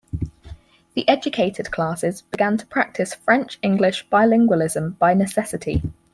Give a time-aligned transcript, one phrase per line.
[0.95, 5.83] The educated classes began to practice French-English bilingualism by necessity.